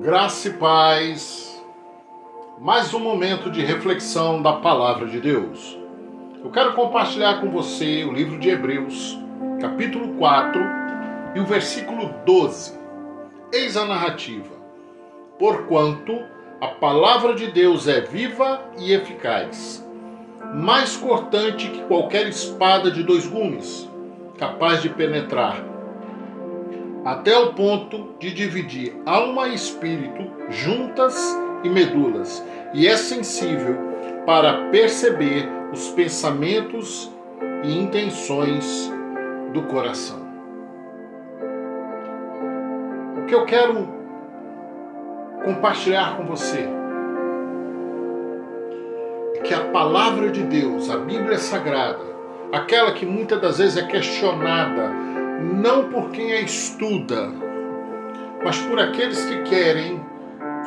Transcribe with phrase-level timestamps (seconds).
[0.00, 1.62] Graça e paz.
[2.58, 5.78] Mais um momento de reflexão da palavra de Deus.
[6.42, 9.18] Eu quero compartilhar com você o livro de Hebreus,
[9.60, 10.58] capítulo 4
[11.34, 12.78] e o versículo 12.
[13.52, 14.56] Eis a narrativa.
[15.38, 16.18] Porquanto
[16.62, 19.86] a palavra de Deus é viva e eficaz,
[20.54, 23.86] mais cortante que qualquer espada de dois gumes,
[24.38, 25.69] capaz de penetrar
[27.04, 31.16] até o ponto de dividir alma e espírito, juntas
[31.64, 33.76] e medulas, e é sensível
[34.26, 37.10] para perceber os pensamentos
[37.64, 38.92] e intenções
[39.52, 40.20] do coração.
[43.18, 43.88] O que eu quero
[45.44, 46.68] compartilhar com você
[49.36, 52.10] é que a palavra de Deus, a Bíblia Sagrada,
[52.52, 54.92] aquela que muitas das vezes é questionada,
[55.40, 57.32] não por quem a estuda,
[58.44, 60.00] mas por aqueles que querem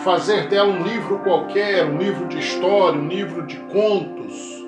[0.04, 4.64] fazer dela um livro qualquer, um livro de história, um livro de contos.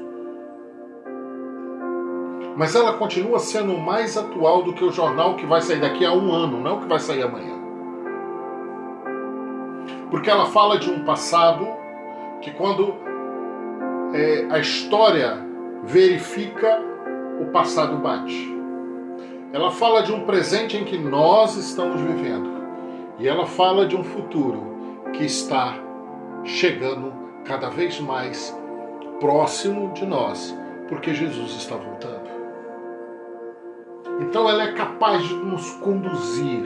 [2.55, 6.13] Mas ela continua sendo mais atual do que o jornal que vai sair daqui a
[6.13, 7.55] um ano, não que vai sair amanhã.
[10.09, 11.67] Porque ela fala de um passado
[12.41, 12.95] que, quando
[14.13, 15.45] é, a história
[15.83, 16.81] verifica,
[17.41, 18.55] o passado bate.
[19.53, 22.55] Ela fala de um presente em que nós estamos vivendo.
[23.19, 24.75] E ela fala de um futuro
[25.13, 25.75] que está
[26.43, 27.13] chegando
[27.45, 28.55] cada vez mais
[29.19, 30.55] próximo de nós,
[30.89, 32.25] porque Jesus está voltando.
[34.19, 36.63] Então ela é capaz de nos conduzir.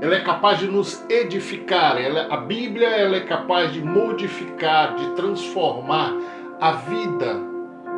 [0.00, 2.00] Ela é capaz de nos edificar.
[2.00, 6.14] Ela, a Bíblia ela é capaz de modificar, de transformar
[6.60, 7.40] a vida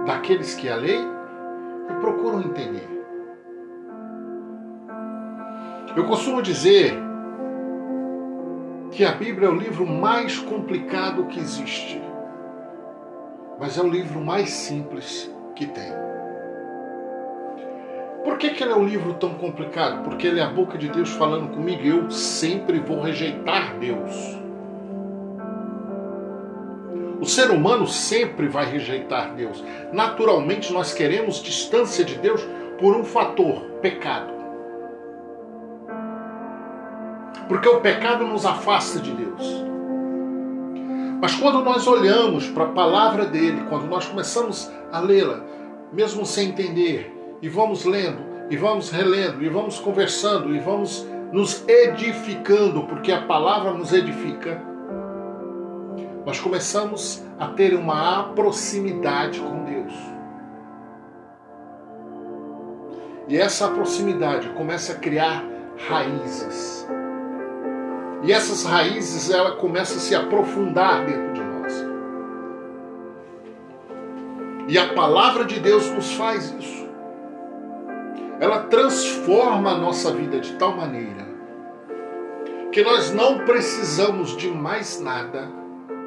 [0.07, 1.07] daqueles que a leem
[1.91, 2.98] e procuram entender.
[5.99, 6.95] Eu costumo dizer
[8.93, 12.01] que a Bíblia é o livro mais complicado que existe,
[13.59, 15.91] mas é o livro mais simples que tem.
[18.23, 20.05] Por que, que ele é um livro tão complicado?
[20.05, 21.83] Porque ele é a boca de Deus falando comigo.
[21.83, 24.39] Eu sempre vou rejeitar Deus.
[27.21, 29.65] O ser humano sempre vai rejeitar Deus.
[29.93, 32.41] Naturalmente, nós queremos distância de Deus
[32.79, 34.38] por um fator: pecado.
[37.49, 39.65] Porque o pecado nos afasta de Deus.
[41.21, 45.41] Mas quando nós olhamos para a palavra dele, quando nós começamos a lê-la,
[45.93, 48.19] mesmo sem entender, e vamos lendo,
[48.51, 54.63] e vamos relendo, e vamos conversando, e vamos nos edificando, porque a palavra nos edifica,
[56.25, 59.93] nós começamos a ter uma proximidade com Deus.
[63.29, 65.45] E essa proximidade começa a criar
[65.89, 66.87] raízes.
[68.23, 71.87] E essas raízes ela começa a se aprofundar dentro de nós.
[74.67, 76.89] E a palavra de Deus nos faz isso.
[78.41, 81.27] Ela transforma a nossa vida de tal maneira
[82.71, 85.49] que nós não precisamos de mais nada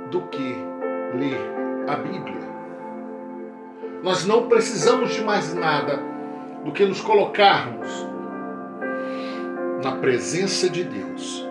[0.10, 0.56] do que
[1.18, 1.40] ler
[1.88, 2.52] a Bíblia.
[4.04, 6.00] Nós não precisamos de mais nada
[6.64, 7.90] do que nos colocarmos
[9.84, 11.51] na presença de Deus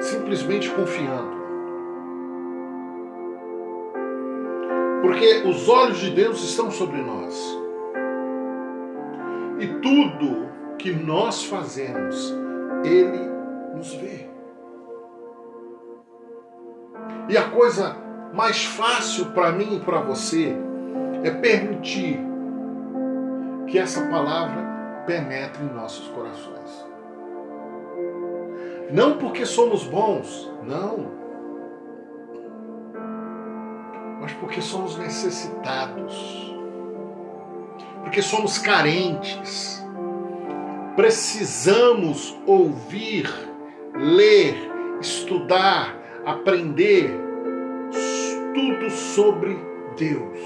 [0.00, 1.34] simplesmente confiando.
[5.02, 7.34] Porque os olhos de Deus estão sobre nós.
[9.58, 12.34] E tudo que nós fazemos,
[12.84, 13.30] Ele
[13.74, 14.28] nos vê.
[17.28, 17.96] E a coisa
[18.32, 20.54] mais fácil para mim e para você
[21.22, 22.18] é permitir
[23.66, 24.62] que essa palavra
[25.06, 26.93] penetre em nossos corações.
[28.90, 31.12] Não porque somos bons, não.
[34.20, 36.54] Mas porque somos necessitados.
[38.02, 39.84] Porque somos carentes.
[40.96, 43.28] Precisamos ouvir,
[43.94, 44.56] ler,
[45.00, 47.10] estudar, aprender
[48.54, 49.58] tudo sobre
[49.96, 50.38] Deus.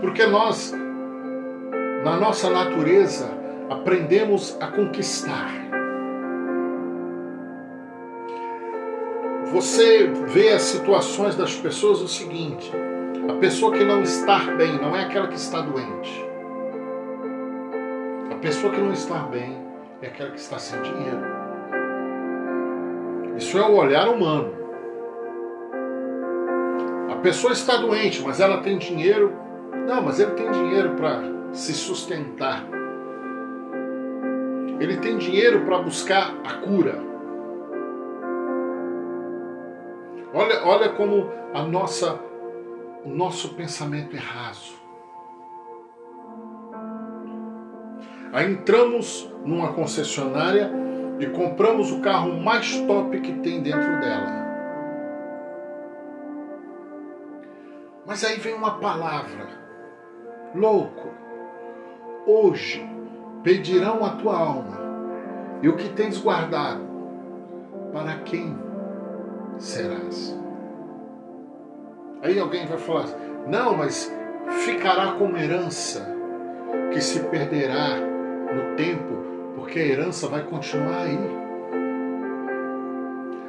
[0.00, 0.72] Porque nós,
[2.02, 3.41] na nossa natureza,
[3.72, 5.50] aprendemos a conquistar.
[9.52, 12.70] Você vê as situações das pessoas o seguinte:
[13.28, 16.24] a pessoa que não está bem não é aquela que está doente.
[18.30, 19.56] A pessoa que não está bem
[20.00, 21.42] é aquela que está sem dinheiro.
[23.36, 24.52] Isso é o olhar humano.
[27.10, 29.32] A pessoa está doente, mas ela tem dinheiro.
[29.86, 31.22] Não, mas ele tem dinheiro para
[31.52, 32.81] se sustentar
[34.82, 36.98] ele tem dinheiro para buscar a cura.
[40.34, 42.18] Olha, olha como a nossa,
[43.04, 44.74] o nosso pensamento é raso.
[48.32, 50.72] Aí entramos numa concessionária
[51.20, 54.42] e compramos o carro mais top que tem dentro dela.
[58.04, 59.46] Mas aí vem uma palavra,
[60.56, 61.08] louco,
[62.26, 62.84] hoje
[63.42, 64.80] pedirão a tua alma
[65.62, 66.82] e o que tens guardado,
[67.92, 68.56] para quem
[69.58, 70.36] serás?
[72.22, 73.06] Aí alguém vai falar,
[73.46, 74.12] não, mas
[74.64, 76.06] ficará como herança
[76.92, 79.22] que se perderá no tempo,
[79.56, 81.18] porque a herança vai continuar aí.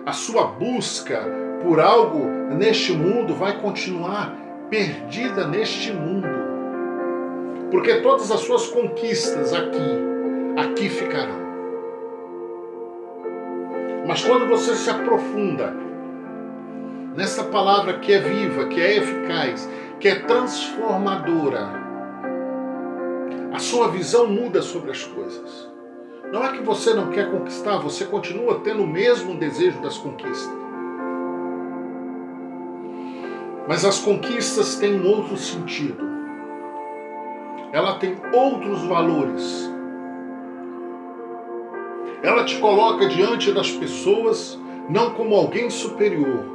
[0.05, 1.23] A sua busca
[1.61, 2.25] por algo
[2.55, 4.35] neste mundo vai continuar
[4.69, 6.32] perdida neste mundo.
[7.73, 9.97] Porque todas as suas conquistas aqui,
[10.55, 11.41] aqui ficarão.
[14.07, 15.73] Mas quando você se aprofunda
[17.15, 19.67] nessa palavra que é viva, que é eficaz,
[19.99, 21.67] que é transformadora,
[23.51, 25.67] a sua visão muda sobre as coisas.
[26.31, 30.55] Não é que você não quer conquistar, você continua tendo o mesmo desejo das conquistas.
[33.67, 36.12] Mas as conquistas têm um outro sentido.
[37.73, 39.67] Ela tem outros valores.
[42.21, 46.45] Ela te coloca diante das pessoas não como alguém superior,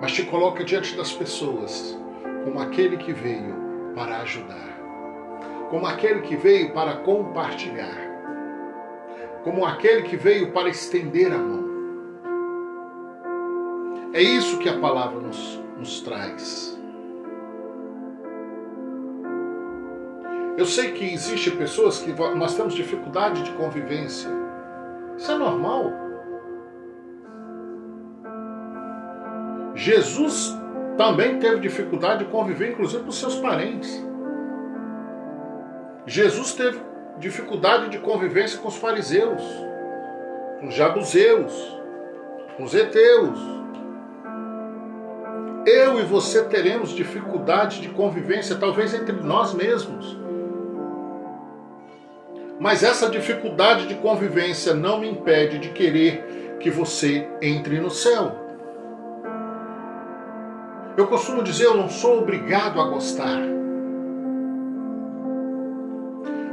[0.00, 1.98] mas te coloca diante das pessoas
[2.44, 4.78] como aquele que veio para ajudar,
[5.70, 7.98] como aquele que veio para compartilhar,
[9.42, 11.64] como aquele que veio para estender a mão.
[14.12, 16.73] É isso que a palavra nos, nos traz.
[20.56, 24.30] Eu sei que existe pessoas que nós temos dificuldade de convivência.
[25.16, 25.92] Isso é normal.
[29.74, 30.56] Jesus
[30.96, 34.04] também teve dificuldade de conviver, inclusive com seus parentes.
[36.06, 36.80] Jesus teve
[37.18, 39.42] dificuldade de convivência com os fariseus,
[40.60, 41.80] com os jabuseus,
[42.56, 43.54] com os heteus,
[45.66, 50.23] eu e você teremos dificuldade de convivência, talvez entre nós mesmos.
[52.64, 58.34] Mas essa dificuldade de convivência não me impede de querer que você entre no céu.
[60.96, 63.38] Eu costumo dizer, eu não sou obrigado a gostar.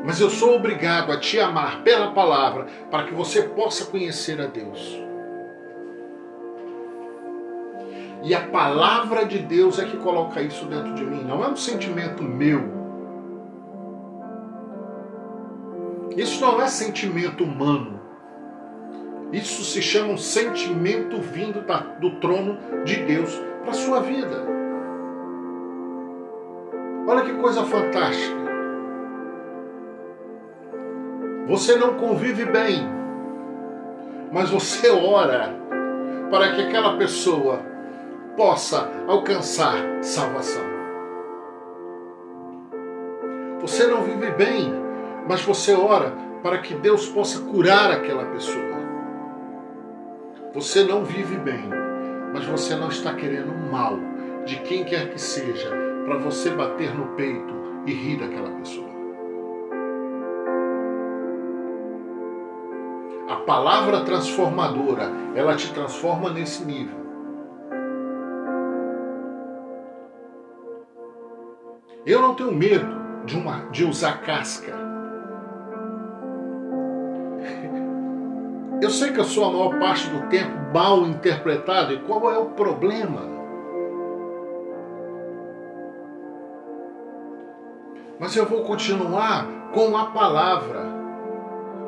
[0.03, 4.47] Mas eu sou obrigado a te amar pela palavra para que você possa conhecer a
[4.47, 5.01] Deus.
[8.21, 11.55] E a palavra de Deus é que coloca isso dentro de mim, não é um
[11.55, 12.80] sentimento meu.
[16.17, 17.99] Isso não é sentimento humano.
[19.31, 24.45] Isso se chama um sentimento vindo da, do trono de Deus para a sua vida.
[27.07, 28.41] Olha que coisa fantástica.
[31.47, 32.87] Você não convive bem,
[34.31, 35.53] mas você ora
[36.29, 37.59] para que aquela pessoa
[38.35, 40.63] possa alcançar salvação.
[43.61, 44.73] Você não vive bem,
[45.31, 46.11] mas você ora
[46.43, 48.81] para que Deus possa curar aquela pessoa.
[50.53, 51.69] Você não vive bem,
[52.33, 53.97] mas você não está querendo mal
[54.43, 55.71] de quem quer que seja
[56.03, 57.53] para você bater no peito
[57.85, 58.89] e rir daquela pessoa.
[63.29, 66.99] A palavra transformadora, ela te transforma nesse nível.
[72.05, 74.90] Eu não tenho medo de, uma, de usar casca.
[78.81, 82.37] Eu sei que eu sou a maior parte do tempo mal interpretado, e qual é
[82.39, 83.21] o problema?
[88.19, 90.83] Mas eu vou continuar com a palavra,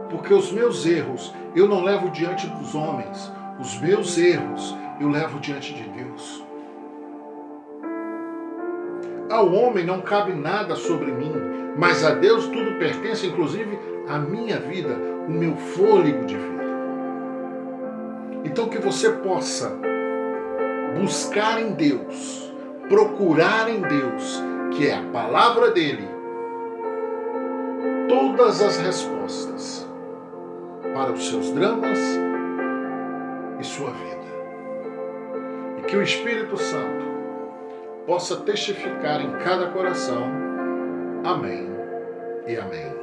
[0.07, 5.39] porque os meus erros eu não levo diante dos homens, os meus erros eu levo
[5.39, 6.43] diante de Deus.
[9.31, 11.33] Ao homem não cabe nada sobre mim,
[11.75, 14.95] mas a Deus tudo pertence, inclusive a minha vida,
[15.27, 16.52] o meu fôlego de vida.
[18.53, 19.75] Então que você possa
[21.01, 22.53] buscar em Deus,
[22.87, 24.39] procurar em Deus,
[24.71, 26.07] que é a palavra dele,
[28.07, 29.89] todas as respostas
[30.93, 31.97] para os seus dramas
[33.59, 34.21] e sua vida.
[35.79, 37.05] E que o Espírito Santo
[38.05, 40.31] possa testificar em cada coração.
[41.23, 41.71] Amém
[42.45, 43.02] e amém.